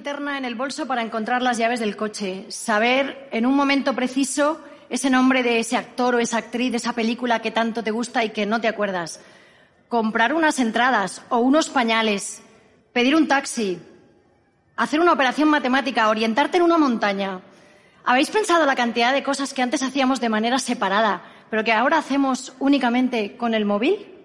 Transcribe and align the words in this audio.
linterna 0.00 0.38
en 0.38 0.46
el 0.46 0.54
bolso 0.54 0.86
para 0.86 1.02
encontrar 1.02 1.42
las 1.42 1.58
llaves 1.58 1.78
del 1.78 1.94
coche. 1.94 2.46
Saber 2.48 3.28
en 3.32 3.44
un 3.44 3.54
momento 3.54 3.94
preciso 3.94 4.58
ese 4.88 5.10
nombre 5.10 5.42
de 5.42 5.58
ese 5.58 5.76
actor 5.76 6.14
o 6.14 6.20
esa 6.20 6.38
actriz 6.38 6.70
de 6.70 6.78
esa 6.78 6.94
película 6.94 7.42
que 7.42 7.50
tanto 7.50 7.84
te 7.84 7.90
gusta 7.90 8.24
y 8.24 8.30
que 8.30 8.46
no 8.46 8.62
te 8.62 8.68
acuerdas. 8.68 9.20
Comprar 9.88 10.32
unas 10.32 10.58
entradas 10.58 11.20
o 11.28 11.40
unos 11.40 11.68
pañales. 11.68 12.42
Pedir 12.94 13.14
un 13.14 13.28
taxi. 13.28 13.78
Hacer 14.74 15.00
una 15.00 15.12
operación 15.12 15.50
matemática. 15.50 16.08
Orientarte 16.08 16.56
en 16.56 16.62
una 16.62 16.78
montaña. 16.78 17.42
¿Habéis 18.02 18.30
pensado 18.30 18.64
la 18.64 18.76
cantidad 18.76 19.12
de 19.12 19.22
cosas 19.22 19.52
que 19.52 19.60
antes 19.60 19.82
hacíamos 19.82 20.18
de 20.18 20.30
manera 20.30 20.58
separada, 20.58 21.24
pero 21.50 21.62
que 21.62 21.74
ahora 21.74 21.98
hacemos 21.98 22.54
únicamente 22.58 23.36
con 23.36 23.52
el 23.52 23.66
móvil? 23.66 24.19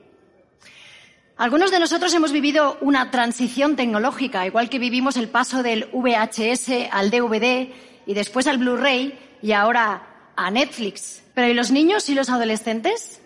Algunos 1.37 1.69
de 1.69 1.81
nosotros 1.81 2.13
hemos 2.13 2.31
vivido 2.31 2.77
una 2.79 3.11
transición 3.11 3.75
tecnológica, 3.75 4.45
igual 4.45 4.69
que 4.69 4.79
vivimos 4.79 5.17
el 5.17 5.27
paso 5.27 5.63
del 5.63 5.89
VHS 5.91 6.89
al 6.89 7.11
DVD 7.11 7.73
y 8.05 8.13
después 8.13 8.47
al 8.47 8.57
Blu-ray 8.57 9.19
y 9.41 9.51
ahora 9.51 10.31
a 10.37 10.49
Netflix. 10.49 11.23
Pero 11.33 11.49
¿y 11.49 11.53
los 11.53 11.71
niños 11.71 12.07
y 12.07 12.15
los 12.15 12.29
adolescentes? 12.29 13.19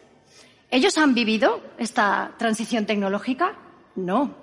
¿Ellos 0.72 0.98
han 0.98 1.14
vivido 1.14 1.62
esta 1.78 2.32
transición 2.40 2.88
tecnológica? 2.88 3.54
No. 3.96 4.34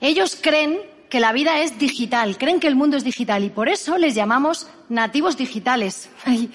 Ellos 0.00 0.36
creen 0.40 0.80
que 1.08 1.20
la 1.20 1.32
vida 1.32 1.60
es 1.60 1.78
digital, 1.78 2.36
creen 2.36 2.58
que 2.58 2.66
el 2.66 2.74
mundo 2.74 2.96
es 2.96 3.04
digital 3.04 3.44
y 3.44 3.50
por 3.50 3.68
eso 3.68 3.96
les 3.96 4.16
llamamos 4.16 4.68
nativos 4.88 5.36
digitales. 5.36 6.10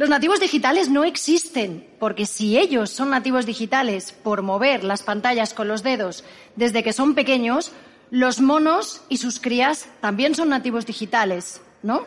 Los 0.00 0.08
nativos 0.08 0.40
digitales 0.40 0.88
no 0.88 1.04
existen, 1.04 1.86
porque 1.98 2.24
si 2.24 2.56
ellos 2.56 2.88
son 2.88 3.10
nativos 3.10 3.44
digitales 3.44 4.12
por 4.12 4.40
mover 4.40 4.82
las 4.82 5.02
pantallas 5.02 5.52
con 5.52 5.68
los 5.68 5.82
dedos 5.82 6.24
desde 6.56 6.82
que 6.82 6.94
son 6.94 7.14
pequeños, 7.14 7.72
los 8.10 8.40
monos 8.40 9.02
y 9.10 9.18
sus 9.18 9.40
crías 9.40 9.90
también 10.00 10.34
son 10.34 10.48
nativos 10.48 10.86
digitales, 10.86 11.60
¿no? 11.82 12.06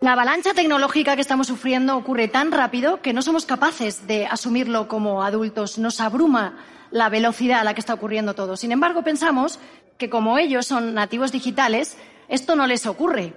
La 0.00 0.14
avalancha 0.14 0.52
tecnológica 0.52 1.14
que 1.14 1.20
estamos 1.20 1.46
sufriendo 1.46 1.96
ocurre 1.96 2.26
tan 2.26 2.50
rápido 2.50 3.02
que 3.02 3.12
no 3.12 3.22
somos 3.22 3.46
capaces 3.46 4.08
de 4.08 4.26
asumirlo 4.26 4.88
como 4.88 5.22
adultos. 5.22 5.78
Nos 5.78 6.00
abruma 6.00 6.58
la 6.90 7.08
velocidad 7.08 7.60
a 7.60 7.64
la 7.64 7.74
que 7.74 7.80
está 7.80 7.94
ocurriendo 7.94 8.34
todo. 8.34 8.56
Sin 8.56 8.72
embargo, 8.72 9.04
pensamos 9.04 9.60
que 9.96 10.10
como 10.10 10.38
ellos 10.38 10.66
son 10.66 10.92
nativos 10.92 11.30
digitales, 11.30 11.96
esto 12.26 12.56
no 12.56 12.66
les 12.66 12.84
ocurre. 12.86 13.34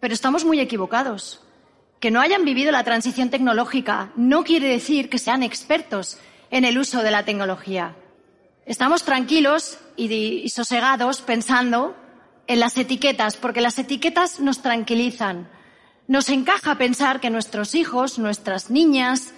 Pero 0.00 0.12
estamos 0.12 0.44
muy 0.44 0.58
equivocados. 0.58 1.45
Que 2.00 2.10
no 2.10 2.20
hayan 2.20 2.44
vivido 2.44 2.72
la 2.72 2.84
transición 2.84 3.30
tecnológica 3.30 4.12
no 4.16 4.44
quiere 4.44 4.68
decir 4.68 5.08
que 5.08 5.18
sean 5.18 5.42
expertos 5.42 6.18
en 6.50 6.64
el 6.64 6.78
uso 6.78 7.02
de 7.02 7.10
la 7.10 7.24
tecnología. 7.24 7.96
Estamos 8.66 9.04
tranquilos 9.04 9.78
y, 9.96 10.48
sosegados 10.48 11.22
pensando 11.22 11.96
en 12.46 12.60
las 12.60 12.76
etiquetas, 12.76 13.36
porque 13.36 13.60
las 13.60 13.78
etiquetas 13.78 14.40
nos 14.40 14.60
tranquilizan. 14.60 15.48
Nos 16.08 16.28
encaja 16.28 16.76
pensar 16.76 17.20
que 17.20 17.30
nuestros 17.30 17.74
hijos, 17.74 18.18
nuestras 18.18 18.70
niñas, 18.70 19.32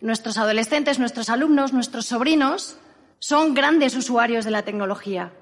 nuestros 0.00 0.38
adolescentes, 0.38 0.98
nuestros 0.98 1.30
alumnos, 1.30 1.72
nuestros 1.72 2.06
sobrinos 2.06 2.76
son 3.18 3.54
grandes 3.54 3.96
usuarios 3.96 4.44
de 4.44 4.50
la 4.50 4.62
tecnología. 4.62 5.32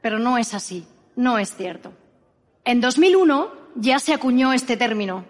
Pero 0.00 0.18
no 0.18 0.38
es 0.38 0.54
así, 0.54 0.86
no 1.16 1.38
es 1.38 1.54
cierto. 1.56 1.92
En 2.64 2.80
2001 2.80 3.52
ya 3.76 3.98
se 3.98 4.14
acuñó 4.14 4.52
este 4.52 4.76
término, 4.76 5.24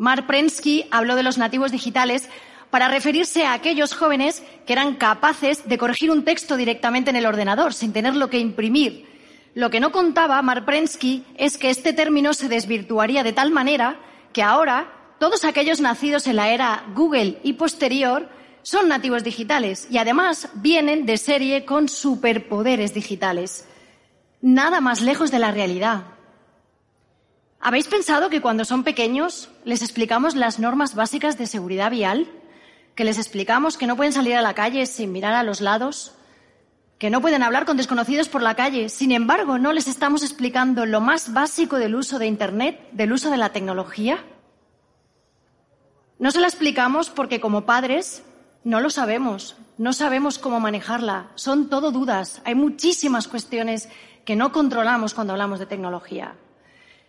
Mark 0.00 0.26
Prensky 0.26 0.86
habló 0.90 1.14
de 1.14 1.22
los 1.22 1.36
nativos 1.36 1.72
digitales 1.72 2.26
para 2.70 2.88
referirse 2.88 3.44
a 3.44 3.52
aquellos 3.52 3.94
jóvenes 3.94 4.42
que 4.66 4.72
eran 4.72 4.94
capaces 4.94 5.68
de 5.68 5.76
corregir 5.76 6.10
un 6.10 6.24
texto 6.24 6.56
directamente 6.56 7.10
en 7.10 7.16
el 7.16 7.26
ordenador, 7.26 7.74
sin 7.74 7.92
tenerlo 7.92 8.30
que 8.30 8.38
imprimir. 8.38 9.06
Lo 9.54 9.68
que 9.68 9.78
no 9.78 9.92
contaba 9.92 10.40
Mark 10.40 10.64
Prensky 10.64 11.26
es 11.36 11.58
que 11.58 11.68
este 11.68 11.92
término 11.92 12.32
se 12.32 12.48
desvirtuaría 12.48 13.22
de 13.22 13.34
tal 13.34 13.50
manera 13.50 14.00
que 14.32 14.42
ahora 14.42 14.90
todos 15.18 15.44
aquellos 15.44 15.82
nacidos 15.82 16.26
en 16.26 16.36
la 16.36 16.48
era 16.48 16.82
Google 16.94 17.38
y 17.42 17.52
posterior 17.52 18.26
son 18.62 18.88
nativos 18.88 19.22
digitales 19.22 19.86
y 19.90 19.98
además 19.98 20.48
vienen 20.54 21.04
de 21.04 21.18
serie 21.18 21.66
con 21.66 21.90
superpoderes 21.90 22.94
digitales. 22.94 23.68
Nada 24.40 24.80
más 24.80 25.02
lejos 25.02 25.30
de 25.30 25.40
la 25.40 25.50
realidad. 25.50 26.04
¿Habéis 27.62 27.88
pensado 27.88 28.30
que 28.30 28.40
cuando 28.40 28.64
son 28.64 28.84
pequeños 28.84 29.50
les 29.64 29.82
explicamos 29.82 30.34
las 30.34 30.58
normas 30.58 30.94
básicas 30.94 31.36
de 31.36 31.46
seguridad 31.46 31.90
vial? 31.90 32.26
¿Que 32.94 33.04
les 33.04 33.18
explicamos 33.18 33.76
que 33.76 33.86
no 33.86 33.96
pueden 33.96 34.14
salir 34.14 34.34
a 34.34 34.40
la 34.40 34.54
calle 34.54 34.86
sin 34.86 35.12
mirar 35.12 35.34
a 35.34 35.42
los 35.42 35.60
lados? 35.60 36.14
¿Que 36.98 37.10
no 37.10 37.20
pueden 37.20 37.42
hablar 37.42 37.66
con 37.66 37.76
desconocidos 37.76 38.30
por 38.30 38.40
la 38.40 38.54
calle? 38.54 38.88
Sin 38.88 39.12
embargo, 39.12 39.58
¿no 39.58 39.74
les 39.74 39.88
estamos 39.88 40.22
explicando 40.22 40.86
lo 40.86 41.02
más 41.02 41.34
básico 41.34 41.76
del 41.76 41.96
uso 41.96 42.18
de 42.18 42.26
Internet, 42.26 42.80
del 42.92 43.12
uso 43.12 43.30
de 43.30 43.36
la 43.36 43.52
tecnología? 43.52 44.24
No 46.18 46.30
se 46.30 46.40
la 46.40 46.46
explicamos 46.46 47.10
porque 47.10 47.40
como 47.40 47.66
padres 47.66 48.22
no 48.64 48.80
lo 48.80 48.88
sabemos, 48.88 49.56
no 49.76 49.92
sabemos 49.92 50.38
cómo 50.38 50.60
manejarla, 50.60 51.28
son 51.34 51.68
todo 51.68 51.90
dudas, 51.90 52.40
hay 52.46 52.54
muchísimas 52.54 53.28
cuestiones 53.28 53.90
que 54.24 54.36
no 54.36 54.50
controlamos 54.50 55.12
cuando 55.12 55.34
hablamos 55.34 55.58
de 55.58 55.66
tecnología. 55.66 56.36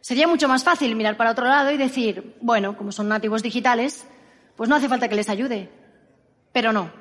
Sería 0.02 0.28
mucho 0.28 0.48
más 0.48 0.64
fácil 0.64 0.96
mirar 0.96 1.16
para 1.16 1.32
otro 1.32 1.46
lado 1.46 1.72
y 1.72 1.78
decir, 1.78 2.36
bueno, 2.42 2.76
como 2.76 2.92
son 2.92 3.08
nativos 3.08 3.44
digitales, 3.44 4.06
pues 4.56 4.68
no 4.68 4.76
hace 4.76 4.90
falta 4.90 5.08
que 5.08 5.16
les 5.16 5.30
ayude. 5.30 5.70
Pero 6.52 6.74
no, 6.74 6.92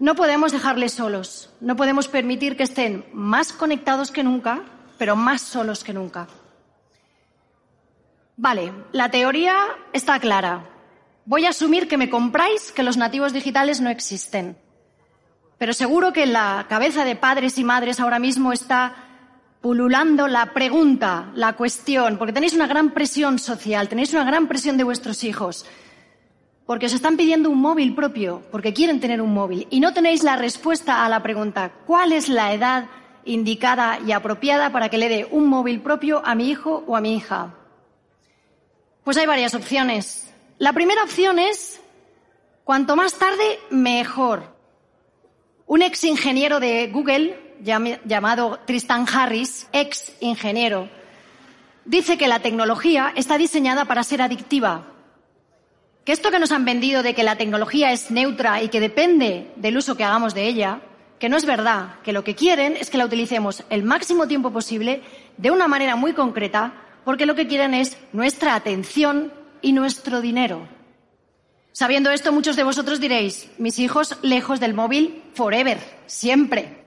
no 0.00 0.14
podemos 0.16 0.52
dejarles 0.52 0.92
solos, 0.92 1.50
no 1.60 1.76
podemos 1.76 2.08
permitir 2.08 2.56
que 2.56 2.64
estén 2.64 3.04
más 3.12 3.52
conectados 3.52 4.10
que 4.10 4.24
nunca, 4.24 4.62
pero 4.98 5.14
más 5.14 5.40
solos 5.40 5.84
que 5.84 5.92
nunca. 5.92 6.26
Vale, 8.36 8.72
la 8.92 9.10
teoría 9.10 9.56
está 9.92 10.18
clara. 10.18 10.64
Voy 11.24 11.46
a 11.46 11.50
asumir 11.50 11.88
que 11.88 11.96
me 11.96 12.10
compráis 12.10 12.72
que 12.72 12.82
los 12.82 12.96
nativos 12.96 13.32
digitales 13.32 13.80
no 13.80 13.90
existen. 13.90 14.56
Pero 15.58 15.72
seguro 15.72 16.12
que 16.12 16.22
en 16.22 16.32
la 16.32 16.66
cabeza 16.68 17.04
de 17.04 17.16
padres 17.16 17.58
y 17.58 17.64
madres 17.64 17.98
ahora 17.98 18.18
mismo 18.18 18.52
está 18.52 19.07
pululando 19.60 20.28
la 20.28 20.52
pregunta, 20.52 21.30
la 21.34 21.54
cuestión, 21.54 22.16
porque 22.16 22.32
tenéis 22.32 22.54
una 22.54 22.66
gran 22.66 22.94
presión 22.94 23.38
social, 23.38 23.88
tenéis 23.88 24.12
una 24.12 24.24
gran 24.24 24.46
presión 24.46 24.76
de 24.76 24.84
vuestros 24.84 25.24
hijos, 25.24 25.66
porque 26.66 26.86
os 26.86 26.92
están 26.92 27.16
pidiendo 27.16 27.50
un 27.50 27.60
móvil 27.60 27.94
propio, 27.94 28.42
porque 28.52 28.72
quieren 28.72 29.00
tener 29.00 29.20
un 29.20 29.34
móvil, 29.34 29.66
y 29.70 29.80
no 29.80 29.92
tenéis 29.92 30.22
la 30.22 30.36
respuesta 30.36 31.04
a 31.04 31.08
la 31.08 31.22
pregunta, 31.22 31.72
¿cuál 31.86 32.12
es 32.12 32.28
la 32.28 32.52
edad 32.52 32.86
indicada 33.24 33.98
y 34.06 34.12
apropiada 34.12 34.70
para 34.70 34.88
que 34.88 34.98
le 34.98 35.08
dé 35.08 35.28
un 35.30 35.46
móvil 35.46 35.80
propio 35.80 36.22
a 36.24 36.34
mi 36.34 36.50
hijo 36.50 36.84
o 36.86 36.96
a 36.96 37.00
mi 37.00 37.16
hija? 37.16 37.54
Pues 39.02 39.16
hay 39.16 39.26
varias 39.26 39.54
opciones. 39.54 40.32
La 40.58 40.72
primera 40.72 41.02
opción 41.02 41.38
es, 41.38 41.80
cuanto 42.64 42.94
más 42.94 43.14
tarde, 43.14 43.58
mejor. 43.70 44.56
Un 45.66 45.82
ex 45.82 46.04
ingeniero 46.04 46.60
de 46.60 46.88
Google 46.88 47.47
llamado 47.62 48.60
Tristan 48.66 49.06
Harris, 49.12 49.68
ex 49.72 50.12
ingeniero, 50.20 50.88
dice 51.84 52.18
que 52.18 52.28
la 52.28 52.40
tecnología 52.40 53.12
está 53.16 53.38
diseñada 53.38 53.86
para 53.86 54.04
ser 54.04 54.22
adictiva. 54.22 54.86
Que 56.04 56.12
esto 56.12 56.30
que 56.30 56.38
nos 56.38 56.52
han 56.52 56.64
vendido 56.64 57.02
de 57.02 57.14
que 57.14 57.22
la 57.22 57.36
tecnología 57.36 57.92
es 57.92 58.10
neutra 58.10 58.62
y 58.62 58.68
que 58.68 58.80
depende 58.80 59.52
del 59.56 59.76
uso 59.76 59.96
que 59.96 60.04
hagamos 60.04 60.34
de 60.34 60.46
ella, 60.46 60.80
que 61.18 61.28
no 61.28 61.36
es 61.36 61.44
verdad, 61.44 61.96
que 62.02 62.12
lo 62.12 62.24
que 62.24 62.34
quieren 62.34 62.76
es 62.76 62.90
que 62.90 62.98
la 62.98 63.04
utilicemos 63.04 63.64
el 63.70 63.82
máximo 63.82 64.28
tiempo 64.28 64.52
posible 64.52 65.02
de 65.36 65.50
una 65.50 65.68
manera 65.68 65.96
muy 65.96 66.12
concreta, 66.12 66.72
porque 67.04 67.26
lo 67.26 67.34
que 67.34 67.46
quieren 67.46 67.74
es 67.74 67.98
nuestra 68.12 68.54
atención 68.54 69.32
y 69.60 69.72
nuestro 69.72 70.20
dinero. 70.20 70.68
Sabiendo 71.72 72.10
esto, 72.10 72.32
muchos 72.32 72.56
de 72.56 72.64
vosotros 72.64 73.00
diréis, 73.00 73.48
mis 73.58 73.78
hijos 73.78 74.16
lejos 74.22 74.60
del 74.60 74.74
móvil 74.74 75.22
forever, 75.34 75.78
siempre. 76.06 76.86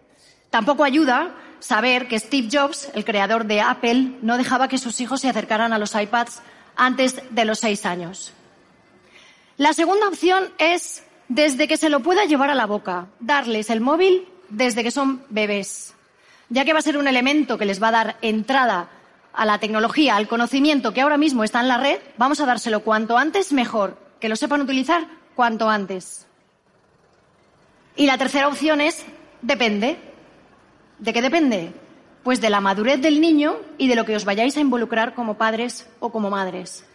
Tampoco 0.52 0.84
ayuda 0.84 1.34
saber 1.60 2.08
que 2.08 2.20
Steve 2.20 2.50
Jobs, 2.52 2.90
el 2.94 3.06
creador 3.06 3.46
de 3.46 3.62
Apple, 3.62 4.18
no 4.22 4.38
dejaba 4.38 4.68
que 4.68 4.78
sus 4.78 5.00
hijos 5.00 5.22
se 5.22 5.30
acercaran 5.30 5.74
a 5.74 5.80
los 5.80 5.96
iPads 5.96 6.42
antes 6.76 7.22
de 7.32 7.46
los 7.46 7.60
seis 7.60 7.86
años. 7.86 8.34
La 9.58 9.74
segunda 9.74 10.08
opción 10.08 10.50
es 10.58 11.04
desde 11.30 11.68
que 11.68 11.78
se 11.78 11.90
lo 11.90 12.02
pueda 12.02 12.26
llevar 12.26 12.50
a 12.50 12.56
la 12.56 12.66
boca, 12.66 13.08
darles 13.20 13.70
el 13.70 13.80
móvil 13.80 14.28
desde 14.50 14.84
que 14.84 14.92
son 14.92 15.24
bebés, 15.30 15.94
ya 16.50 16.66
que 16.66 16.74
va 16.74 16.80
a 16.80 16.84
ser 16.84 16.98
un 16.98 17.08
elemento 17.08 17.58
que 17.58 17.66
les 17.66 17.82
va 17.82 17.88
a 17.88 17.92
dar 17.92 18.18
entrada 18.22 18.90
a 19.34 19.46
la 19.46 19.60
tecnología, 19.60 20.18
al 20.18 20.28
conocimiento 20.28 20.94
que 20.94 21.02
ahora 21.02 21.18
mismo 21.18 21.46
está 21.46 21.62
en 21.62 21.70
la 21.70 21.78
red, 21.78 22.00
vamos 22.18 22.42
a 22.42 22.46
dárselo 22.46 22.82
cuanto 22.82 23.18
antes 23.18 23.54
mejor, 23.54 23.98
que 24.20 24.28
lo 24.28 24.36
sepan 24.36 24.62
utilizar 24.62 25.08
cuanto 25.36 25.70
antes. 25.70 26.28
Y 27.96 28.08
la 28.08 28.18
tercera 28.18 28.50
opción 28.50 28.82
es 28.82 29.06
depende. 29.42 30.11
¿De 31.02 31.14
qué 31.14 31.22
depende? 31.24 31.74
Pues 32.24 32.42
de 32.42 32.52
la 32.52 32.62
madurez 32.62 33.02
del 33.02 33.22
niño 33.22 33.58
y 33.80 33.88
de 33.88 33.96
lo 33.96 34.06
que 34.06 34.16
os 34.16 34.24
vayáis 34.24 34.56
a 34.56 34.62
involucrar 34.62 35.16
como 35.16 35.36
padres 35.36 35.90
o 36.00 36.12
como 36.12 36.30
madres. 36.30 36.86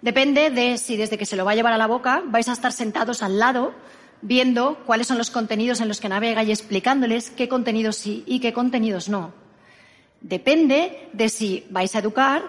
Depende 0.00 0.50
de 0.50 0.78
si 0.78 0.96
desde 0.96 1.18
que 1.18 1.26
se 1.26 1.34
lo 1.34 1.44
va 1.44 1.50
a 1.50 1.54
llevar 1.56 1.72
a 1.72 1.78
la 1.78 1.88
boca 1.88 2.22
vais 2.26 2.48
a 2.48 2.52
estar 2.52 2.72
sentados 2.72 3.24
al 3.24 3.40
lado 3.40 3.74
viendo 4.22 4.78
cuáles 4.86 5.08
son 5.08 5.18
los 5.18 5.32
contenidos 5.32 5.80
en 5.80 5.88
los 5.88 6.00
que 6.00 6.08
navega 6.08 6.44
y 6.44 6.52
explicándoles 6.52 7.30
qué 7.30 7.48
contenidos 7.48 7.96
sí 7.96 8.22
y 8.24 8.38
qué 8.38 8.52
contenidos 8.52 9.08
no. 9.08 9.32
Depende 10.20 11.08
de 11.12 11.28
si 11.28 11.66
vais 11.68 11.96
a 11.96 11.98
educar 11.98 12.44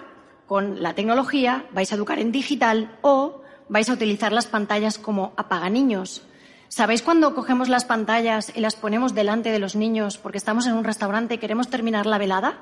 con 0.46 0.84
la 0.84 0.94
tecnología, 0.94 1.66
vais 1.74 1.92
a 1.92 1.96
educar 1.96 2.20
en 2.20 2.32
digital 2.32 2.96
o 3.02 3.42
vais 3.70 3.90
a 3.90 3.94
utilizar 3.94 4.32
las 4.32 4.46
pantallas 4.46 5.00
como 5.00 5.34
apaganiños. 5.36 6.22
¿Sabéis 6.70 7.02
cuando 7.02 7.34
cogemos 7.34 7.70
las 7.70 7.86
pantallas 7.86 8.52
y 8.54 8.60
las 8.60 8.76
ponemos 8.76 9.16
delante 9.16 9.52
de 9.52 9.60
los 9.60 9.76
niños 9.76 10.18
porque 10.18 10.38
estamos 10.38 10.68
en 10.68 10.74
un 10.74 10.84
restaurante 10.84 11.36
y 11.36 11.38
queremos 11.38 11.70
terminar 11.70 12.06
la 12.06 12.18
velada? 12.18 12.60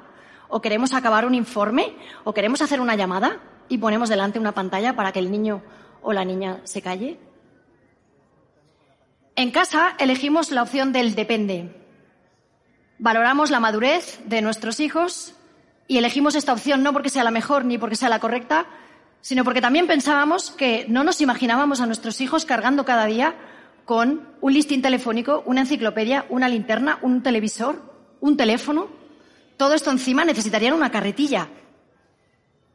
¿O 0.48 0.62
queremos 0.62 0.94
acabar 0.94 1.26
un 1.26 1.34
informe? 1.34 1.96
¿O 2.24 2.34
queremos 2.34 2.62
hacer 2.62 2.80
una 2.80 2.96
llamada? 2.96 3.40
Y 3.68 3.80
ponemos 3.80 4.10
delante 4.10 4.38
una 4.38 4.52
pantalla 4.52 4.96
para 4.96 5.12
que 5.12 5.20
el 5.20 5.32
niño 5.32 5.64
o 6.04 6.14
la 6.14 6.24
niña 6.24 6.62
se 6.66 6.84
calle. 6.84 7.20
En 9.36 9.52
casa 9.52 9.96
elegimos 9.98 10.52
la 10.52 10.62
opción 10.62 10.94
del 10.94 11.16
depende. 11.16 11.76
Valoramos 13.00 13.50
la 13.50 13.60
madurez 13.60 14.20
de 14.26 14.42
nuestros 14.42 14.80
hijos 14.80 15.34
y 15.88 15.98
elegimos 15.98 16.36
esta 16.36 16.54
opción 16.54 16.84
no 16.84 16.94
porque 16.94 17.10
sea 17.10 17.24
la 17.24 17.32
mejor 17.32 17.66
ni 17.66 17.80
porque 17.80 17.96
sea 17.96 18.10
la 18.10 18.20
correcta, 18.20 18.68
sino 19.22 19.44
porque 19.44 19.62
también 19.62 19.88
pensábamos 19.88 20.52
que 20.52 20.86
no 20.88 21.04
nos 21.04 21.22
imaginábamos 21.22 21.82
a 21.82 21.88
nuestros 21.88 22.22
hijos 22.22 22.46
cargando 22.46 22.86
cada 22.86 23.08
día 23.08 23.36
con 23.86 24.28
un 24.42 24.54
listín 24.54 24.82
telefónico, 24.82 25.44
una 25.46 25.62
enciclopedia, 25.62 26.26
una 26.30 26.50
linterna, 26.50 27.00
un 27.02 27.22
televisor, 27.24 27.82
un 28.20 28.36
teléfono. 28.36 28.88
Todo 29.58 29.74
esto 29.74 29.92
encima 29.92 30.26
necesitarían 30.26 30.74
una 30.74 30.92
carretilla. 30.92 31.48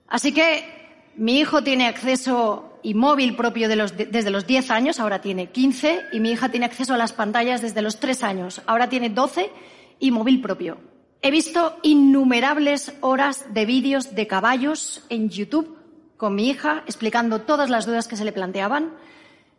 Así 0.09 0.33
que 0.33 1.11
mi 1.17 1.39
hijo 1.39 1.63
tiene 1.63 1.87
acceso 1.87 2.79
y 2.83 2.95
móvil 2.95 3.37
propio 3.37 3.69
desde 3.69 4.31
los 4.31 4.47
10 4.47 4.71
años, 4.71 5.01
ahora 5.01 5.21
tiene 5.21 5.51
15, 5.51 6.07
y 6.13 6.21
mi 6.21 6.31
hija 6.31 6.49
tiene 6.49 6.67
acceso 6.67 6.95
a 6.95 6.99
las 6.99 7.13
pantallas 7.13 7.61
desde 7.61 7.83
los 7.83 8.01
3 8.01 8.23
años, 8.23 8.63
ahora 8.67 8.89
tiene 8.89 9.11
12 9.11 9.51
y 9.99 10.11
móvil 10.11 10.41
propio. 10.41 10.79
He 11.21 11.31
visto 11.31 11.77
innumerables 11.83 12.95
horas 13.03 13.53
de 13.53 13.67
vídeos 13.67 14.15
de 14.15 14.27
caballos 14.27 15.05
en 15.11 15.29
YouTube 15.29 15.77
con 16.17 16.35
mi 16.35 16.49
hija 16.49 16.83
explicando 16.87 17.43
todas 17.43 17.69
las 17.69 17.85
dudas 17.85 18.09
que 18.09 18.17
se 18.17 18.25
le 18.25 18.33
planteaban 18.33 18.95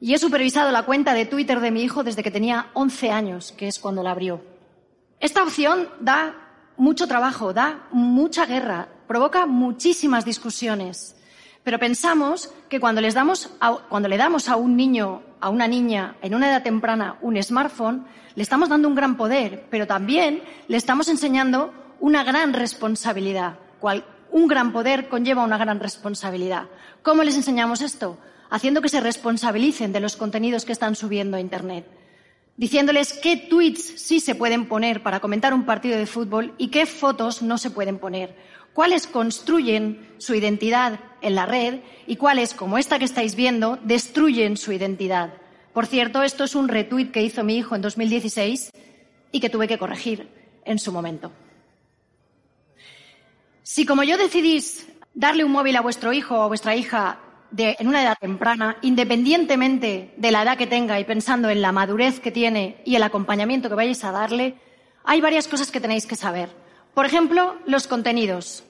y 0.02 0.16
he 0.16 0.18
supervisado 0.18 0.72
la 0.72 0.82
cuenta 0.82 1.14
de 1.14 1.28
Twitter 1.28 1.60
de 1.60 1.70
mi 1.70 1.84
hijo 1.84 2.04
desde 2.04 2.24
que 2.24 2.32
tenía 2.32 2.72
11 2.74 3.12
años, 3.12 3.52
que 3.52 3.68
es 3.68 3.78
cuando 3.78 4.02
la 4.02 4.12
abrió. 4.12 4.42
Esta 5.20 5.44
opción 5.44 5.88
da 6.00 6.36
mucho 6.76 7.08
trabajo, 7.08 7.54
da 7.54 7.88
mucha 7.92 8.48
guerra, 8.48 8.90
provoca 9.08 9.46
muchísimas 9.46 10.26
discusiones. 10.26 11.16
Pero 11.64 11.78
pensamos 11.78 12.52
que 12.68 12.80
cuando, 12.80 13.00
les 13.00 13.14
damos 13.14 13.52
cuando 13.90 14.10
le 14.10 14.18
damos 14.18 14.50
a 14.50 14.56
un 14.56 14.76
niño, 14.76 15.22
a 15.40 15.50
una 15.50 15.68
niña, 15.68 16.16
en 16.24 16.34
una 16.34 16.50
edad 16.50 16.64
temprana, 16.64 17.20
un 17.22 17.42
smartphone, 17.42 18.08
le 18.34 18.42
estamos 18.42 18.70
dando 18.70 18.88
un 18.88 18.96
gran 18.96 19.16
poder, 19.16 19.68
pero 19.70 19.86
también 19.86 20.42
le 20.68 20.78
estamos 20.78 21.10
enseñando 21.10 21.72
una 22.00 22.24
gran 22.24 22.54
responsabilidad. 22.54 23.60
un 24.32 24.48
gran 24.48 24.74
poder 24.74 25.10
conlleva 25.10 25.44
una 25.44 25.60
gran 25.60 25.80
responsabilidad. 25.80 26.64
¿Cómo 27.04 27.22
les 27.24 27.36
enseñamos 27.36 27.82
esto? 27.82 28.18
Haciendo 28.52 28.82
que 28.82 28.90
se 28.90 29.00
responsabilicen 29.00 29.92
de 29.94 30.02
los 30.02 30.16
contenidos 30.16 30.66
que 30.66 30.74
están 30.74 30.96
subiendo 30.96 31.38
a 31.38 31.40
Internet. 31.40 31.88
Diciéndoles 32.58 33.14
qué 33.14 33.38
tweets 33.38 33.82
sí 33.96 34.20
se 34.20 34.36
pueden 34.36 34.68
poner 34.68 35.02
para 35.02 35.20
comentar 35.20 35.54
un 35.54 35.66
partido 35.66 35.98
de 35.98 36.06
fútbol 36.06 36.54
y 36.60 36.68
qué 36.68 36.86
fotos 36.86 37.42
no 37.42 37.58
se 37.58 37.72
pueden 37.72 37.98
poner. 37.98 38.36
Cuáles 38.74 39.08
construyen 39.08 40.06
su 40.20 40.36
identidad 40.36 41.00
en 41.22 41.34
la 41.34 41.46
red 41.46 41.80
y 42.08 42.18
cuáles, 42.18 42.54
como 42.54 42.78
esta 42.78 43.00
que 43.00 43.06
estáis 43.06 43.36
viendo, 43.36 43.80
destruyen 43.84 44.58
su 44.58 44.74
identidad. 44.74 45.34
Por 45.74 45.88
cierto, 45.88 46.22
esto 46.22 46.44
es 46.44 46.54
un 46.54 46.68
retweet 46.68 47.12
que 47.12 47.24
hizo 47.24 47.44
mi 47.44 47.58
hijo 47.58 47.76
en 47.76 47.82
2016 47.82 48.72
y 49.32 49.40
que 49.40 49.50
tuve 49.50 49.68
que 49.68 49.78
corregir 49.78 50.28
en 50.66 50.78
su 50.78 50.92
momento. 50.92 51.32
Si 53.64 53.86
como 53.86 54.04
yo 54.04 54.18
decidís 54.18 54.88
darle 55.14 55.46
un 55.46 55.52
móvil 55.52 55.78
a 55.78 55.82
vuestro 55.82 56.12
hijo 56.12 56.38
o 56.38 56.42
a 56.42 56.48
vuestra 56.48 56.76
hija 56.76 57.20
en 57.58 57.88
una 57.88 58.02
edad 58.04 58.18
temprana, 58.20 58.78
independientemente 58.82 60.14
de 60.18 60.32
la 60.32 60.44
edad 60.44 60.58
que 60.58 60.68
tenga 60.68 61.00
y 61.00 61.04
pensando 61.04 61.50
en 61.50 61.62
la 61.62 61.72
madurez 61.72 62.20
que 62.20 62.32
tiene 62.32 62.82
y 62.86 62.96
el 62.96 63.04
acompañamiento 63.04 63.70
que 63.70 63.76
vayáis 63.76 64.04
a 64.04 64.12
darle, 64.12 64.56
hay 65.04 65.22
varias 65.22 65.48
cosas 65.48 65.72
que 65.72 65.82
tenéis 65.82 66.06
que 66.06 66.16
saber. 66.16 66.50
Por 66.94 67.06
ejemplo, 67.06 67.58
los 67.66 67.88
contenidos. 67.88 68.64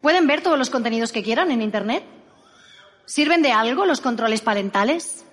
¿Pueden 0.00 0.26
ver 0.26 0.42
todos 0.42 0.58
los 0.58 0.70
contenidos 0.70 1.12
que 1.12 1.22
quieran 1.22 1.50
en 1.50 1.62
Internet? 1.62 2.04
¿Sirven 3.04 3.42
de 3.42 3.52
algo 3.52 3.86
los 3.86 4.00
controles 4.00 4.40
parentales? 4.40 5.24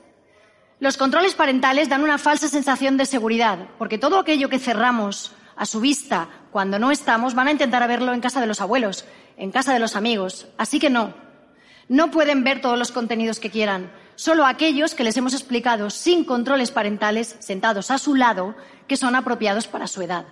Los 0.79 0.97
controles 0.97 1.35
parentales 1.35 1.89
dan 1.89 2.03
una 2.03 2.17
falsa 2.17 2.47
sensación 2.47 2.97
de 2.97 3.05
seguridad, 3.05 3.67
porque 3.77 3.97
todo 3.97 4.19
aquello 4.19 4.49
que 4.49 4.59
cerramos 4.59 5.33
a 5.55 5.65
su 5.65 5.81
vista 5.81 6.29
cuando 6.51 6.79
no 6.79 6.89
estamos 6.91 7.35
van 7.35 7.49
a 7.49 7.51
intentar 7.51 7.85
verlo 7.87 8.13
en 8.13 8.21
casa 8.21 8.39
de 8.39 8.47
los 8.47 8.61
abuelos, 8.61 9.05
en 9.37 9.51
casa 9.51 9.73
de 9.73 9.79
los 9.79 9.95
amigos. 9.95 10.47
Así 10.57 10.79
que 10.79 10.89
no. 10.89 11.28
No 11.89 12.11
pueden 12.11 12.43
ver 12.43 12.61
todos 12.61 12.77
los 12.77 12.91
contenidos 12.91 13.39
que 13.39 13.49
quieran, 13.49 13.91
solo 14.15 14.45
aquellos 14.45 14.93
que 14.93 15.03
les 15.03 15.17
hemos 15.17 15.33
explicado 15.33 15.89
sin 15.89 16.23
controles 16.23 16.69
parentales, 16.69 17.35
sentados 17.39 17.89
a 17.89 17.97
su 17.97 18.13
lado, 18.13 18.55
que 18.87 18.95
son 18.95 19.15
apropiados 19.15 19.65
para 19.65 19.87
su 19.87 20.03
edad. 20.03 20.25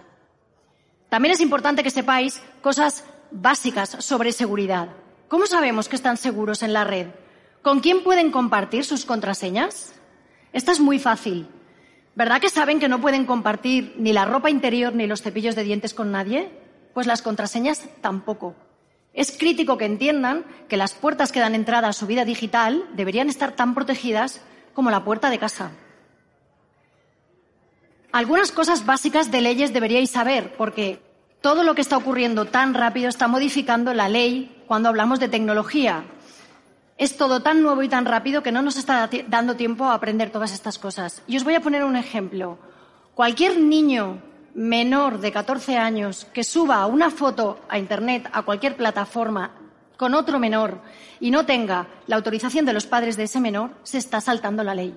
También 1.09 1.33
es 1.33 1.42
importante 1.42 1.81
que 1.81 1.90
sepáis 1.90 2.44
cosas 2.61 3.06
básicas 3.31 3.90
sobre 3.90 4.33
seguridad. 4.33 4.90
¿Cómo 5.30 5.47
sabemos 5.47 5.90
que 5.90 5.95
están 5.95 6.18
seguros 6.18 6.61
en 6.61 6.73
la 6.73 6.83
red? 6.83 7.07
¿Con 7.64 7.80
quién 7.80 8.04
pueden 8.04 8.30
compartir 8.30 8.85
sus 8.85 9.04
contraseñas? 9.04 9.94
Esta 10.54 10.71
es 10.71 10.80
muy 10.80 10.99
fácil. 10.99 11.47
¿Verdad 12.14 12.40
que 12.40 12.49
saben 12.49 12.80
que 12.80 12.87
no 12.87 13.02
pueden 13.02 13.26
compartir 13.26 13.95
ni 13.97 14.14
la 14.14 14.26
ropa 14.26 14.52
interior 14.52 14.94
ni 14.94 15.07
los 15.07 15.23
cepillos 15.23 15.56
de 15.56 15.64
dientes 15.64 15.95
con 15.95 16.11
nadie? 16.11 16.52
Pues 16.94 17.07
las 17.07 17.23
contraseñas 17.23 17.83
tampoco. 18.02 18.56
Es 19.18 19.36
crítico 19.36 19.80
que 19.80 19.86
entiendan 19.86 20.45
que 20.69 20.78
las 20.78 20.94
puertas 20.94 21.31
que 21.31 21.40
dan 21.40 21.56
entrada 21.56 21.88
a 21.88 21.94
su 21.94 22.06
vida 22.06 22.24
digital 22.24 22.88
deberían 22.94 23.30
estar 23.30 23.54
tan 23.54 23.74
protegidas 23.74 24.42
como 24.76 24.92
la 24.92 25.04
puerta 25.04 25.31
de 25.31 25.40
casa. 25.40 25.71
Algunas 28.12 28.52
cosas 28.52 28.86
básicas 28.86 29.31
de 29.31 29.42
leyes 29.42 29.74
deberíais 29.74 30.12
saber, 30.12 30.56
porque 30.56 31.02
todo 31.42 31.64
lo 31.64 31.74
que 31.74 31.81
está 31.81 31.97
ocurriendo 31.97 32.45
tan 32.45 32.76
rápido 32.76 33.09
está 33.09 33.28
modificando 33.28 33.92
la 33.95 34.07
ley 34.07 34.56
cuando 34.68 34.90
hablamos 34.90 35.19
de 35.19 35.30
tecnología. 35.30 36.04
Es 37.00 37.18
todo 37.18 37.42
tan 37.42 37.64
nuevo 37.64 37.81
y 37.81 37.90
tan 37.90 38.06
rápido 38.06 38.44
que 38.44 38.52
no 38.52 38.62
nos 38.62 38.78
está 38.78 39.09
dando 39.28 39.56
tiempo 39.56 39.86
a 39.86 39.95
aprender 39.95 40.30
todas 40.30 40.54
estas 40.54 40.78
cosas. 40.78 41.24
Y 41.26 41.38
os 41.38 41.44
voy 41.44 41.56
a 41.56 41.62
poner 41.62 41.83
un 41.83 41.95
ejemplo. 41.95 42.59
Cualquier 43.16 43.59
niño 43.59 44.21
menor 44.57 45.19
de 45.19 45.31
14 45.31 45.78
años 45.78 46.26
que 46.33 46.44
suba 46.44 46.83
una 46.87 47.11
foto 47.11 47.59
a 47.69 47.78
Internet, 47.78 48.28
a 48.33 48.42
cualquier 48.42 48.76
plataforma, 48.76 49.52
con 49.97 50.16
otro 50.16 50.40
menor 50.40 50.81
y 51.19 51.30
no 51.30 51.45
tenga 51.45 51.87
la 52.07 52.16
autorización 52.16 52.66
de 52.66 52.73
los 52.73 52.87
padres 52.87 53.18
de 53.18 53.23
ese 53.23 53.40
menor, 53.40 53.71
se 53.83 53.99
está 53.99 54.19
saltando 54.19 54.64
la 54.64 54.73
ley. 54.73 54.95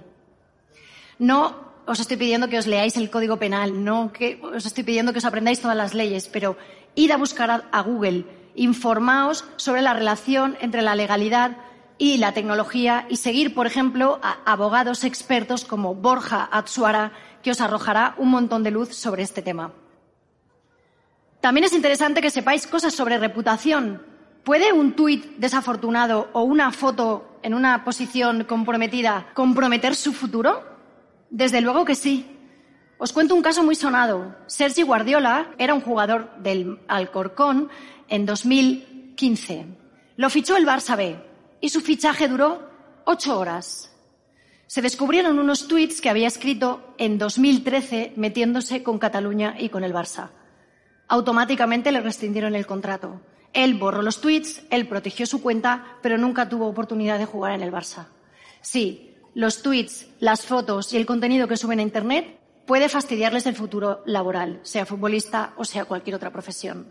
No 1.19 1.55
os 1.87 2.01
estoy 2.01 2.17
pidiendo 2.17 2.49
que 2.49 2.59
os 2.59 2.67
leáis 2.67 2.97
el 2.97 3.11
Código 3.11 3.37
Penal, 3.37 3.85
no 3.85 4.13
que 4.13 4.41
os 4.43 4.65
estoy 4.65 4.83
pidiendo 4.83 5.13
que 5.13 5.19
os 5.19 5.25
aprendáis 5.27 5.61
todas 5.61 5.77
las 5.77 5.93
leyes, 5.93 6.29
pero 6.29 6.57
id 6.95 7.11
a 7.11 7.19
buscar 7.19 7.69
a 7.71 7.81
Google, 7.83 8.25
informaos 8.55 9.45
sobre 9.57 9.83
la 9.83 9.93
relación 9.93 10.57
entre 10.61 10.81
la 10.81 10.95
legalidad 10.95 11.59
y 11.99 12.17
la 12.17 12.33
tecnología 12.33 13.07
y 13.11 13.17
seguir, 13.17 13.55
por 13.55 13.67
ejemplo, 13.67 14.21
a 14.23 14.39
abogados 14.51 15.05
expertos 15.05 15.67
como 15.67 15.95
Borja 15.95 16.49
Atsuara, 16.51 17.13
que 17.43 17.51
os 17.51 17.61
arrojará 17.61 18.15
un 18.19 18.31
montón 18.31 18.63
de 18.63 18.71
luz 18.71 18.95
sobre 18.95 19.23
este 19.23 19.43
tema. 19.43 19.73
También 21.41 21.65
es 21.65 21.73
interesante 21.73 22.21
que 22.21 22.31
sepáis 22.31 22.67
cosas 22.67 22.95
sobre 22.95 23.19
reputación. 23.19 24.03
¿Puede 24.45 24.73
un 24.73 24.95
tuit 24.95 25.37
desafortunado 25.37 26.29
o 26.33 26.43
una 26.43 26.71
foto 26.73 27.39
en 27.43 27.55
una 27.55 27.85
posición 27.85 28.45
comprometida 28.45 29.29
comprometer 29.35 29.95
su 29.95 30.13
futuro? 30.13 30.63
Desde 31.31 31.61
luego 31.61 31.85
que 31.85 31.95
sí. 31.95 32.37
Os 32.99 33.13
cuento 33.13 33.35
un 33.35 33.43
caso 33.43 33.63
muy 33.63 33.75
sonado. 33.75 34.37
Sergi 34.47 34.83
Guardiola 34.83 35.53
era 35.57 35.73
un 35.73 35.81
jugador 35.81 36.31
del 36.39 36.79
Alcorcón 36.89 37.71
en 38.09 38.27
2015. 38.27 39.67
Lo 40.17 40.29
fichó 40.29 40.57
el 40.57 40.67
Barça 40.67 40.97
B 40.97 41.19
y 41.63 41.71
su 41.71 41.81
fichaje 41.81 42.29
duró 42.29 42.69
ocho 43.07 43.39
horas. 43.39 43.90
Se 44.71 44.83
descubrieron 44.83 45.41
unos 45.41 45.67
tuits 45.67 46.01
que 46.01 46.11
había 46.11 46.29
escrito 46.29 46.95
en 46.97 47.19
2013 47.19 48.13
metiéndose 48.15 48.85
con 48.85 49.01
Cataluña 49.01 49.57
y 49.59 49.69
con 49.69 49.83
el 49.83 49.93
Barça. 49.93 50.31
Automáticamente 51.09 51.91
le 51.91 52.01
rescindieron 52.01 52.55
el 52.55 52.67
contrato. 52.67 53.21
Él 53.53 53.75
borró 53.75 54.01
los 54.01 54.21
tuits, 54.21 54.63
él 54.71 54.87
protegió 54.87 55.27
su 55.27 55.43
cuenta, 55.43 55.99
pero 56.03 56.19
nunca 56.19 56.49
tuvo 56.49 56.69
oportunidad 56.69 57.19
de 57.19 57.25
jugar 57.25 57.51
en 57.51 57.63
el 57.63 57.73
Barça. 57.73 58.11
Sí, 58.61 59.17
los 59.35 59.61
tuits, 59.61 60.07
las 60.21 60.47
fotos 60.47 60.93
y 60.93 60.99
el 60.99 61.05
contenido 61.05 61.49
que 61.49 61.57
suben 61.57 61.81
a 61.81 61.83
Internet 61.83 62.39
puede 62.65 62.89
fastidiarles 62.89 63.47
el 63.47 63.57
futuro 63.57 64.05
laboral, 64.07 64.61
sea 64.63 64.87
futbolista 64.87 65.53
o 65.57 65.65
sea 65.65 65.85
cualquier 65.85 66.15
otra 66.15 66.31
profesión. 66.31 66.87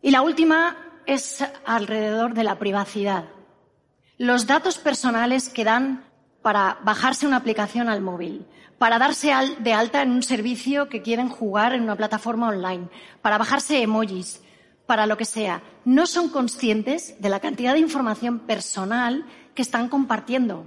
Y 0.00 0.12
la 0.12 0.22
última 0.22 1.00
es 1.06 1.44
alrededor 1.66 2.34
de 2.34 2.44
la 2.44 2.56
privacidad. 2.56 3.24
Los 4.16 4.46
datos 4.46 4.78
personales 4.78 5.48
que 5.48 5.64
dan 5.64 6.09
para 6.42 6.78
bajarse 6.82 7.26
una 7.26 7.36
aplicación 7.36 7.88
al 7.88 8.00
móvil, 8.00 8.46
para 8.78 8.98
darse 8.98 9.32
de 9.58 9.72
alta 9.72 10.02
en 10.02 10.10
un 10.10 10.22
servicio 10.22 10.88
que 10.88 11.02
quieren 11.02 11.28
jugar 11.28 11.74
en 11.74 11.82
una 11.82 11.96
plataforma 11.96 12.48
online, 12.48 12.88
para 13.20 13.38
bajarse 13.38 13.82
emojis, 13.82 14.42
para 14.86 15.06
lo 15.06 15.16
que 15.16 15.24
sea, 15.24 15.62
no 15.84 16.06
son 16.06 16.30
conscientes 16.30 17.20
de 17.20 17.28
la 17.28 17.40
cantidad 17.40 17.74
de 17.74 17.78
información 17.78 18.40
personal 18.40 19.24
que 19.54 19.62
están 19.62 19.88
compartiendo. 19.88 20.66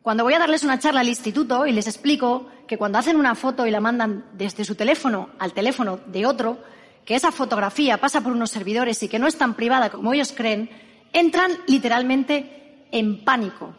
Cuando 0.00 0.24
voy 0.24 0.34
a 0.34 0.38
darles 0.38 0.64
una 0.64 0.78
charla 0.78 1.00
al 1.00 1.08
instituto 1.08 1.66
y 1.66 1.72
les 1.72 1.86
explico 1.86 2.48
que 2.66 2.78
cuando 2.78 2.98
hacen 2.98 3.16
una 3.16 3.34
foto 3.34 3.66
y 3.66 3.70
la 3.70 3.80
mandan 3.80 4.24
desde 4.32 4.64
su 4.64 4.74
teléfono 4.74 5.30
al 5.38 5.52
teléfono 5.52 6.00
de 6.06 6.26
otro, 6.26 6.58
que 7.04 7.14
esa 7.14 7.30
fotografía 7.30 7.98
pasa 7.98 8.20
por 8.20 8.32
unos 8.32 8.50
servidores 8.50 9.02
y 9.02 9.08
que 9.08 9.18
no 9.18 9.26
es 9.26 9.36
tan 9.36 9.54
privada 9.54 9.90
como 9.90 10.14
ellos 10.14 10.32
creen, 10.32 10.70
entran 11.12 11.50
literalmente 11.66 12.86
en 12.90 13.24
pánico. 13.24 13.74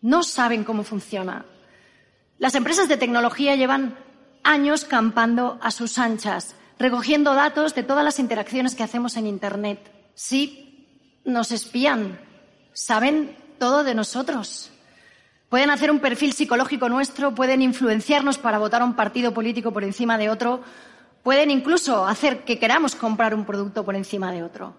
No 0.00 0.22
saben 0.22 0.64
cómo 0.64 0.84
funciona. 0.84 1.44
Las 2.38 2.54
empresas 2.54 2.88
de 2.88 2.96
tecnología 2.96 3.56
llevan 3.56 3.98
años 4.44 4.84
campando 4.84 5.58
a 5.60 5.70
sus 5.70 5.98
anchas, 5.98 6.54
recogiendo 6.78 7.34
datos 7.34 7.74
de 7.74 7.82
todas 7.82 8.04
las 8.04 8.18
interacciones 8.18 8.74
que 8.74 8.84
hacemos 8.84 9.16
en 9.16 9.26
Internet. 9.26 9.90
Sí, 10.14 11.20
nos 11.24 11.50
espían, 11.50 12.20
saben 12.72 13.36
todo 13.58 13.84
de 13.84 13.94
nosotros. 13.94 14.70
Pueden 15.48 15.70
hacer 15.70 15.90
un 15.90 16.00
perfil 16.00 16.32
psicológico 16.32 16.88
nuestro, 16.88 17.34
pueden 17.34 17.62
influenciarnos 17.62 18.38
para 18.38 18.58
votar 18.58 18.82
a 18.82 18.84
un 18.84 18.94
partido 18.94 19.32
político 19.32 19.72
por 19.72 19.82
encima 19.82 20.18
de 20.18 20.30
otro, 20.30 20.62
pueden 21.22 21.50
incluso 21.50 22.06
hacer 22.06 22.44
que 22.44 22.58
queramos 22.58 22.94
comprar 22.94 23.34
un 23.34 23.44
producto 23.44 23.84
por 23.84 23.96
encima 23.96 24.30
de 24.30 24.42
otro. 24.42 24.74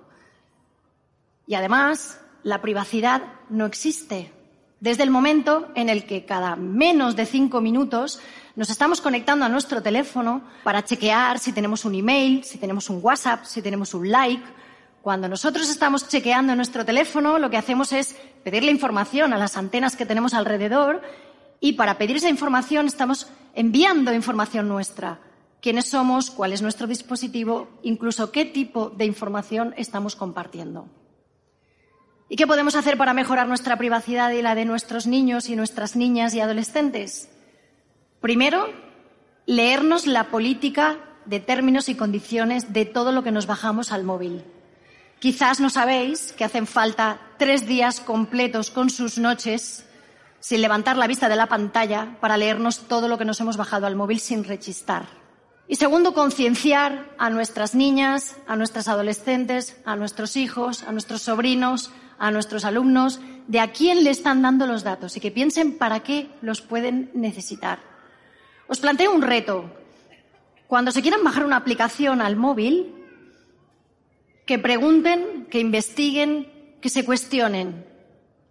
Y 1.45 1.55
además, 1.55 2.21
la 2.43 2.61
privacidad 2.61 3.23
no 3.49 3.65
existe. 3.65 4.31
Desde 4.79 5.03
el 5.03 5.11
momento 5.11 5.67
en 5.75 5.89
el 5.89 6.05
que 6.05 6.25
cada 6.25 6.55
menos 6.55 7.17
de 7.17 7.25
cinco 7.25 7.59
minutos 7.59 8.21
nos 8.55 8.69
estamos 8.69 9.01
conectando 9.01 9.43
a 9.45 9.49
nuestro 9.49 9.81
teléfono 9.83 10.41
para 10.63 10.85
chequear 10.85 11.39
si 11.39 11.51
tenemos 11.51 11.83
un 11.83 11.95
email, 11.95 12.45
si 12.45 12.57
tenemos 12.57 12.89
un 12.89 12.99
WhatsApp, 13.01 13.43
si 13.43 13.61
tenemos 13.61 13.93
un 13.93 14.09
like, 14.09 14.43
cuando 15.01 15.27
nosotros 15.27 15.69
estamos 15.69 16.07
chequeando 16.07 16.55
nuestro 16.55 16.85
teléfono, 16.85 17.39
lo 17.39 17.49
que 17.49 17.57
hacemos 17.57 17.91
es 17.91 18.15
pedirle 18.43 18.71
información 18.71 19.33
a 19.33 19.37
las 19.37 19.57
antenas 19.57 19.95
que 19.95 20.05
tenemos 20.05 20.33
alrededor 20.33 21.01
y 21.59 21.73
para 21.73 21.97
pedir 21.97 22.17
esa 22.17 22.29
información 22.29 22.87
estamos 22.87 23.27
enviando 23.55 24.13
información 24.13 24.69
nuestra. 24.69 25.19
¿Quiénes 25.61 25.89
somos? 25.89 26.31
¿Cuál 26.31 26.53
es 26.53 26.61
nuestro 26.61 26.87
dispositivo? 26.87 27.67
Incluso 27.83 28.31
qué 28.31 28.45
tipo 28.45 28.89
de 28.89 29.05
información 29.05 29.73
estamos 29.75 30.15
compartiendo. 30.15 30.87
¿Y 32.29 32.35
qué 32.35 32.45
podemos 32.45 32.75
hacer 32.75 32.95
para 32.95 33.15
mejorar 33.15 33.47
nuestra 33.47 33.75
privacidad 33.77 34.29
y 34.31 34.43
la 34.43 34.53
de 34.53 34.63
nuestros 34.63 35.07
niños 35.07 35.49
y 35.49 35.55
nuestras 35.55 35.95
niñas 35.95 36.35
y 36.35 36.39
adolescentes? 36.39 37.27
Primero, 38.21 38.69
leernos 39.47 40.05
la 40.05 40.25
política 40.25 40.97
de 41.25 41.39
términos 41.39 41.89
y 41.89 41.95
condiciones 41.95 42.71
de 42.71 42.85
todo 42.85 43.11
lo 43.11 43.23
que 43.23 43.31
nos 43.31 43.47
bajamos 43.47 43.91
al 43.91 44.03
móvil. 44.03 44.43
Quizás 45.17 45.59
no 45.59 45.71
sabéis 45.71 46.31
que 46.33 46.45
hacen 46.45 46.67
falta 46.67 47.19
tres 47.39 47.65
días 47.65 47.99
completos 47.99 48.69
con 48.69 48.91
sus 48.91 49.17
noches 49.17 49.85
sin 50.39 50.61
levantar 50.61 50.97
la 50.97 51.07
vista 51.07 51.29
de 51.29 51.35
la 51.35 51.47
pantalla 51.47 52.15
para 52.21 52.37
leernos 52.37 52.87
todo 52.87 53.07
lo 53.07 53.17
que 53.17 53.25
nos 53.25 53.41
hemos 53.41 53.57
bajado 53.57 53.87
al 53.87 53.95
móvil 53.95 54.19
sin 54.19 54.43
rechistar. 54.43 55.07
Y 55.67 55.75
segundo, 55.75 56.13
concienciar 56.13 57.09
a 57.17 57.29
nuestras 57.29 57.75
niñas, 57.75 58.37
a 58.47 58.55
nuestras 58.55 58.87
adolescentes, 58.87 59.77
a 59.83 59.95
nuestros 59.95 60.35
hijos, 60.37 60.83
a 60.83 60.91
nuestros 60.91 61.23
sobrinos, 61.23 61.91
a 62.19 62.31
nuestros 62.31 62.65
alumnos, 62.65 63.19
de 63.47 63.59
a 63.59 63.71
quién 63.71 64.03
le 64.03 64.11
están 64.11 64.41
dando 64.41 64.67
los 64.67 64.83
datos 64.83 65.17
y 65.17 65.19
que 65.19 65.31
piensen 65.31 65.77
para 65.77 66.01
qué 66.01 66.29
los 66.41 66.61
pueden 66.61 67.09
necesitar. 67.13 67.79
Os 68.67 68.79
planteo 68.79 69.11
un 69.11 69.23
reto. 69.23 69.71
Cuando 70.67 70.91
se 70.91 71.01
quieran 71.01 71.23
bajar 71.23 71.45
una 71.45 71.57
aplicación 71.57 72.21
al 72.21 72.35
móvil, 72.35 72.93
que 74.45 74.59
pregunten, 74.59 75.47
que 75.49 75.59
investiguen, 75.59 76.77
que 76.81 76.89
se 76.89 77.05
cuestionen. 77.05 77.85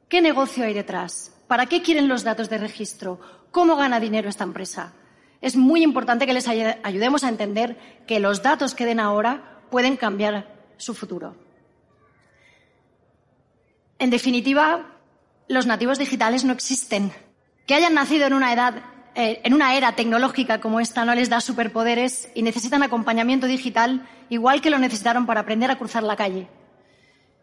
¿Qué 0.08 0.20
negocio 0.20 0.64
hay 0.64 0.74
detrás? 0.74 1.34
¿Para 1.46 1.66
qué 1.66 1.82
quieren 1.82 2.08
los 2.08 2.24
datos 2.24 2.48
de 2.50 2.58
registro? 2.58 3.20
¿Cómo 3.50 3.76
gana 3.76 4.00
dinero 4.00 4.28
esta 4.28 4.44
empresa? 4.44 4.94
Es 5.40 5.56
muy 5.56 5.82
importante 5.82 6.26
que 6.26 6.34
les 6.34 6.48
ayudemos 6.48 7.24
a 7.24 7.28
entender 7.28 7.76
que 8.06 8.20
los 8.20 8.42
datos 8.42 8.74
que 8.74 8.86
den 8.86 9.00
ahora 9.00 9.60
pueden 9.70 9.96
cambiar 9.96 10.54
su 10.76 10.94
futuro. 10.94 11.47
En 13.98 14.10
definitiva, 14.10 14.86
los 15.48 15.66
nativos 15.66 15.98
digitales 15.98 16.44
no 16.44 16.52
existen. 16.52 17.12
Que 17.66 17.74
hayan 17.74 17.94
nacido 17.94 18.26
en 18.26 18.34
una 18.34 18.52
edad 18.52 18.82
eh, 19.20 19.40
en 19.42 19.52
una 19.52 19.74
era 19.74 19.96
tecnológica 19.96 20.60
como 20.60 20.78
esta 20.78 21.04
no 21.04 21.12
les 21.12 21.28
da 21.28 21.40
superpoderes 21.40 22.28
y 22.36 22.42
necesitan 22.42 22.84
acompañamiento 22.84 23.48
digital 23.48 24.08
igual 24.28 24.60
que 24.60 24.70
lo 24.70 24.78
necesitaron 24.78 25.26
para 25.26 25.40
aprender 25.40 25.72
a 25.72 25.76
cruzar 25.76 26.04
la 26.04 26.14
calle. 26.14 26.46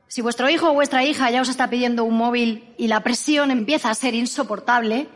Si 0.08 0.22
vuestro 0.22 0.50
hijo 0.50 0.70
o 0.70 0.74
vuestra 0.74 1.04
hija 1.04 1.30
ya 1.32 1.42
os 1.42 1.50
está 1.50 1.70
pidiendo 1.70 2.06
un 2.06 2.16
móvil 2.16 2.74
y 2.78 2.88
la 2.88 3.02
presión 3.02 3.52
empieza 3.52 3.90
a 3.90 3.96
ser 3.96 4.16
insoportable, 4.16 5.10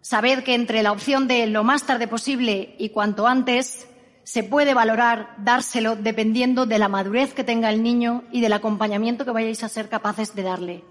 sabed 0.00 0.44
que 0.44 0.54
entre 0.54 0.84
la 0.84 0.92
opción 0.92 1.26
de 1.26 1.48
lo 1.48 1.64
más 1.64 1.82
tarde 1.86 2.06
posible 2.06 2.76
y 2.78 2.90
cuanto 2.90 3.26
antes 3.26 3.88
se 4.30 4.44
puede 4.44 4.74
valorar 4.74 5.34
dárselo 5.38 5.96
dependiendo 5.96 6.64
de 6.64 6.78
la 6.78 6.88
madurez 6.88 7.34
que 7.34 7.42
tenga 7.42 7.68
el 7.68 7.82
niño 7.82 8.22
y 8.30 8.40
del 8.40 8.52
acompañamiento 8.52 9.24
que 9.24 9.32
vayáis 9.32 9.64
a 9.64 9.68
ser 9.68 9.88
capaces 9.88 10.36
de 10.36 10.44
darle. 10.44 10.84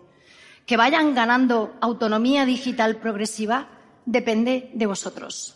Que 0.65 0.75
vayan 0.75 1.15
ganando 1.15 1.74
autonomía 1.79 2.43
digital 2.43 2.98
progresiva 2.98 3.69
depende 4.05 4.69
de 4.74 4.86
vosotros. 4.86 5.55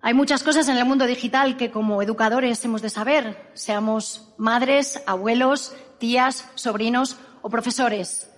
Hay 0.00 0.14
muchas 0.14 0.44
cosas 0.44 0.68
en 0.68 0.76
el 0.76 0.84
mundo 0.84 1.06
digital 1.06 1.56
que 1.56 1.72
como 1.72 2.00
educadores 2.02 2.64
hemos 2.64 2.82
de 2.82 2.90
saber, 2.90 3.50
seamos 3.54 4.32
madres, 4.38 5.02
abuelos, 5.08 5.74
tías, 5.98 6.48
sobrinos 6.54 7.16
o 7.42 7.50
profesores. 7.50 8.30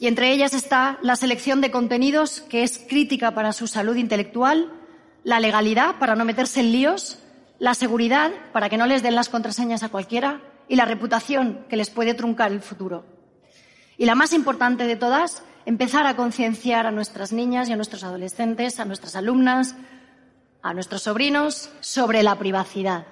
Y 0.00 0.08
entre 0.08 0.32
ellas 0.32 0.54
está 0.54 0.98
la 1.02 1.14
selección 1.14 1.60
de 1.60 1.70
contenidos 1.70 2.40
que 2.40 2.64
es 2.64 2.78
crítica 2.80 3.30
para 3.30 3.52
su 3.52 3.68
salud 3.68 3.94
intelectual, 3.94 4.72
la 5.22 5.38
legalidad 5.38 6.00
para 6.00 6.16
no 6.16 6.24
meterse 6.24 6.58
en 6.58 6.72
líos, 6.72 7.20
la 7.58 7.74
seguridad 7.74 8.30
para 8.52 8.68
que 8.68 8.76
no 8.76 8.86
les 8.86 9.02
den 9.02 9.14
las 9.14 9.28
contraseñas 9.28 9.82
a 9.82 9.88
cualquiera 9.88 10.40
y 10.68 10.76
la 10.76 10.84
reputación 10.84 11.64
que 11.68 11.76
les 11.76 11.90
puede 11.90 12.14
truncar 12.14 12.52
el 12.52 12.60
futuro. 12.60 13.04
Y 13.96 14.06
la 14.06 14.14
más 14.14 14.32
importante 14.32 14.86
de 14.86 14.96
todas 14.96 15.42
empezar 15.66 16.06
a 16.06 16.16
concienciar 16.16 16.86
a 16.86 16.90
nuestras 16.90 17.32
niñas 17.32 17.68
y 17.68 17.72
a 17.72 17.76
nuestros 17.76 18.04
adolescentes, 18.04 18.78
a 18.78 18.84
nuestras 18.84 19.16
alumnas, 19.16 19.74
a 20.62 20.72
nuestros 20.72 21.02
sobrinos 21.02 21.70
sobre 21.80 22.22
la 22.22 22.38
privacidad. 22.38 23.06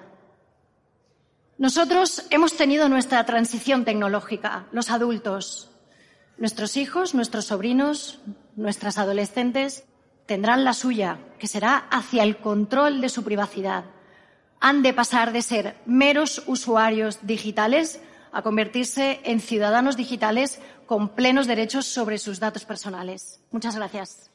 Nosotros 1.57 2.25
hemos 2.29 2.55
tenido 2.55 2.87
nuestra 2.87 3.25
transición 3.25 3.83
tecnológica, 3.83 4.67
los 4.71 4.91
adultos. 4.91 5.71
Nuestros 6.37 6.77
hijos, 6.77 7.15
nuestros 7.15 7.45
sobrinos, 7.45 8.19
nuestras 8.55 8.97
adolescentes 8.97 9.85
tendrán 10.27 10.63
la 10.63 10.73
suya, 10.73 11.19
que 11.39 11.47
será 11.47 11.77
hacia 11.89 12.23
el 12.23 12.37
control 12.37 13.01
de 13.01 13.09
su 13.09 13.23
privacidad 13.23 13.85
han 14.59 14.83
de 14.83 14.93
pasar 14.93 15.33
de 15.33 15.41
ser 15.41 15.75
meros 15.85 16.43
usuarios 16.47 17.19
digitales 17.21 18.01
a 18.31 18.41
convertirse 18.41 19.19
en 19.23 19.39
ciudadanos 19.39 19.97
digitales 19.97 20.59
con 20.85 21.09
plenos 21.09 21.47
derechos 21.47 21.85
sobre 21.85 22.17
sus 22.17 22.39
datos 22.39 22.65
personales. 22.65 23.39
Muchas 23.51 23.75
gracias. 23.75 24.31